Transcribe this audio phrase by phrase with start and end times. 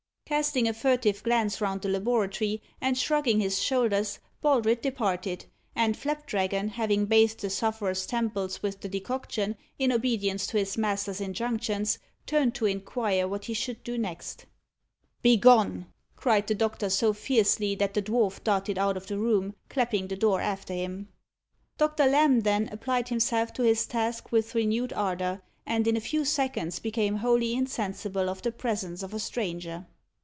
[0.31, 5.43] Casting a furtive glance round the laboratory, and shrugging his shoulders, Baldred departed;
[5.75, 11.19] and Flapdragon having bathed the sufferer's temples with the decoction, in obedience to his master's
[11.19, 14.45] injunctions, turned to inquire what he should do next.
[15.21, 20.07] "Begone!" cried the doctor, so fiercely that the dwarf darted out of the room, clapping
[20.07, 21.09] the door after him.
[21.77, 26.23] Doctor Lamb then applied himself to his task with renewed ardour, and in a few
[26.23, 29.87] seconds became wholly insensible of the presence of a stranger.